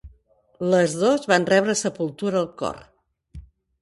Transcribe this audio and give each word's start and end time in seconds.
Les 0.73 0.95
dos 1.01 1.29
van 1.31 1.45
rebre 1.51 1.75
sepultura 1.83 2.41
al 2.43 2.49
cor. 2.63 2.81